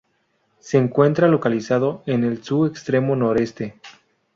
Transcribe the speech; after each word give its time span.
Se 0.57 0.79
encuentra 0.79 1.27
localizado 1.27 2.01
en 2.07 2.23
el 2.23 2.43
su 2.43 2.65
extremo 2.65 3.15
noroeste. 3.15 3.77